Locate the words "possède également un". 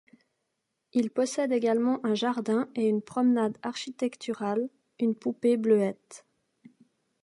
1.11-2.15